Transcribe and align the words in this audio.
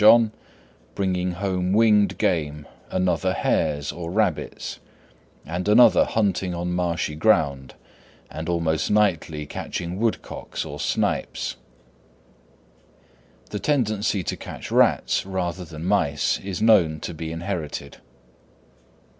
John, 0.03 0.31
bringing 0.95 1.33
home 1.33 1.73
winged 1.73 2.17
game, 2.17 2.65
another 2.89 3.33
hares 3.33 3.91
or 3.91 4.09
rabbits, 4.09 4.79
and 5.45 5.67
another 5.67 6.05
hunting 6.05 6.55
on 6.55 6.73
marshy 6.73 7.13
ground 7.13 7.75
and 8.31 8.49
almost 8.49 8.89
nightly 8.89 9.45
catching 9.45 9.99
woodcocks 9.99 10.65
or 10.65 10.79
snipes. 10.79 11.55
The 13.51 13.59
tendency 13.59 14.23
to 14.23 14.35
catch 14.35 14.71
rats 14.71 15.23
rather 15.23 15.63
than 15.63 15.85
mice 15.85 16.39
is 16.39 16.63
known 16.63 16.99
to 17.01 17.13
be 17.13 17.31
inherited. 17.31 17.97